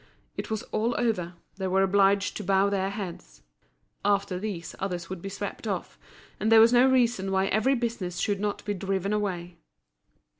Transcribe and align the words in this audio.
It 0.35 0.49
was 0.49 0.63
all 0.71 0.95
over, 0.99 1.35
they 1.57 1.67
were 1.67 1.83
obliged 1.83 2.35
to 2.37 2.43
bow 2.43 2.69
their 2.71 2.89
heads. 2.89 3.43
After 4.03 4.39
these 4.39 4.73
others 4.79 5.11
would 5.11 5.21
be 5.21 5.29
swept 5.29 5.67
off, 5.67 5.99
and 6.39 6.51
there 6.51 6.59
was 6.59 6.73
no 6.73 6.89
reason 6.89 7.31
why 7.31 7.45
every 7.45 7.75
business 7.75 8.17
should 8.17 8.39
not 8.39 8.65
be 8.65 8.73
driven 8.73 9.13
away. 9.13 9.59